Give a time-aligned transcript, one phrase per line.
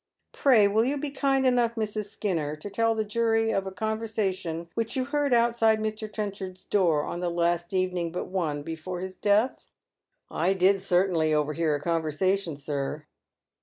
[0.31, 2.05] —Pray will you be kind enough, Mrs.
[2.05, 6.11] Skinner, to tell the jury of a conversation which you heard outside Mr.
[6.11, 9.63] Trenchard's door on the last evenuig but one before his death?""
[10.31, 13.05] I did certainly overhear a conversation, sir."